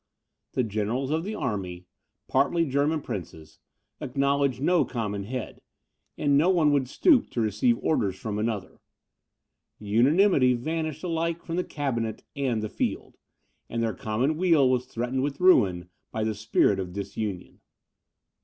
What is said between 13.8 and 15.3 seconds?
their common weal was threatened